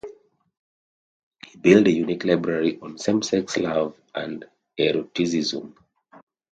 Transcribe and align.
He 1.45 1.59
built 1.59 1.85
a 1.85 1.91
unique 1.91 2.25
library 2.25 2.79
on 2.81 2.97
same-sex 2.97 3.57
love 3.57 3.95
and 4.15 4.43
eroticism. 4.79 5.75